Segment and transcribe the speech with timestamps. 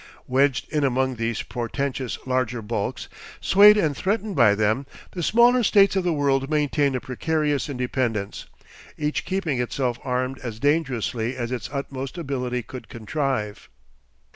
[0.25, 3.07] Wedged in among these portentous larger bulks,
[3.39, 8.47] swayed and threatened by them, the smaller states of the world maintained a precarious independence,
[8.97, 13.69] each keeping itself armed as dangerously as its utmost ability could contrive.